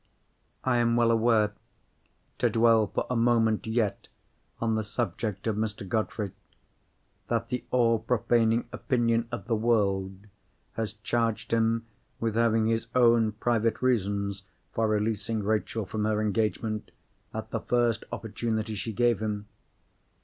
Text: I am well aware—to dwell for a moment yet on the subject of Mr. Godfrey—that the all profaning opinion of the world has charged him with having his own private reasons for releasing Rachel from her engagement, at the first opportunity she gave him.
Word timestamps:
I 0.63 0.77
am 0.77 0.95
well 0.95 1.11
aware—to 1.11 2.49
dwell 2.49 2.87
for 2.87 3.05
a 3.07 3.15
moment 3.15 3.67
yet 3.67 4.07
on 4.59 4.73
the 4.73 4.81
subject 4.81 5.45
of 5.45 5.55
Mr. 5.57 5.87
Godfrey—that 5.87 7.49
the 7.49 7.63
all 7.69 7.99
profaning 7.99 8.67
opinion 8.71 9.27
of 9.31 9.45
the 9.45 9.55
world 9.55 10.25
has 10.73 10.93
charged 10.93 11.51
him 11.53 11.85
with 12.19 12.33
having 12.33 12.65
his 12.65 12.87
own 12.95 13.33
private 13.33 13.79
reasons 13.83 14.41
for 14.73 14.87
releasing 14.87 15.43
Rachel 15.43 15.85
from 15.85 16.05
her 16.05 16.19
engagement, 16.19 16.89
at 17.31 17.51
the 17.51 17.59
first 17.59 18.03
opportunity 18.11 18.73
she 18.73 18.93
gave 18.93 19.19
him. 19.19 19.45